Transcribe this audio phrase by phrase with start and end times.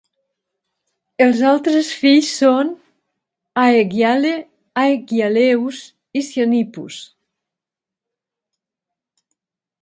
[1.25, 2.71] Els altres fills són
[3.65, 4.31] Aegiale,
[4.85, 5.83] Aegialeus
[6.23, 6.99] i Cyanippus.